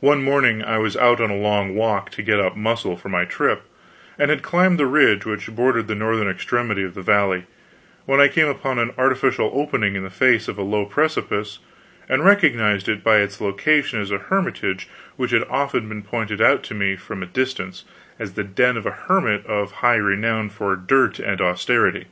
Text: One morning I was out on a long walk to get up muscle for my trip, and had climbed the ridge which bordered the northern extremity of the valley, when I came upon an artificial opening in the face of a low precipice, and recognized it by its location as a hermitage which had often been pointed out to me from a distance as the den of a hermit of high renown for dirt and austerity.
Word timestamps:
One 0.00 0.22
morning 0.24 0.64
I 0.64 0.78
was 0.78 0.96
out 0.96 1.20
on 1.20 1.28
a 1.30 1.36
long 1.36 1.74
walk 1.74 2.08
to 2.12 2.22
get 2.22 2.40
up 2.40 2.56
muscle 2.56 2.96
for 2.96 3.10
my 3.10 3.26
trip, 3.26 3.64
and 4.18 4.30
had 4.30 4.42
climbed 4.42 4.78
the 4.78 4.86
ridge 4.86 5.26
which 5.26 5.54
bordered 5.54 5.88
the 5.88 5.94
northern 5.94 6.26
extremity 6.26 6.82
of 6.84 6.94
the 6.94 7.02
valley, 7.02 7.44
when 8.06 8.18
I 8.18 8.28
came 8.28 8.46
upon 8.48 8.78
an 8.78 8.94
artificial 8.96 9.50
opening 9.52 9.94
in 9.94 10.04
the 10.04 10.08
face 10.08 10.48
of 10.48 10.56
a 10.56 10.62
low 10.62 10.86
precipice, 10.86 11.58
and 12.08 12.24
recognized 12.24 12.88
it 12.88 13.04
by 13.04 13.18
its 13.18 13.42
location 13.42 14.00
as 14.00 14.10
a 14.10 14.16
hermitage 14.16 14.88
which 15.16 15.32
had 15.32 15.44
often 15.50 15.86
been 15.86 16.00
pointed 16.00 16.40
out 16.40 16.62
to 16.62 16.74
me 16.74 16.96
from 16.96 17.22
a 17.22 17.26
distance 17.26 17.84
as 18.18 18.32
the 18.32 18.42
den 18.44 18.78
of 18.78 18.86
a 18.86 18.90
hermit 19.06 19.44
of 19.44 19.70
high 19.84 19.96
renown 19.96 20.48
for 20.48 20.74
dirt 20.76 21.18
and 21.18 21.42
austerity. 21.42 22.06